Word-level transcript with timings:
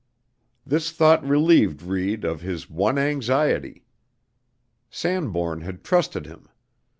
This 0.65 0.89
thought 0.91 1.23
relieved 1.23 1.83
Reid 1.83 2.23
of 2.25 2.41
his 2.41 2.67
one 2.67 2.97
anxiety. 2.97 3.85
Sanbourne 4.89 5.61
had 5.61 5.83
trusted 5.83 6.25
him. 6.25 6.49